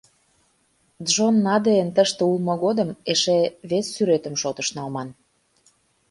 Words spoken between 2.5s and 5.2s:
годым эше вес сӱретым шотыш налман.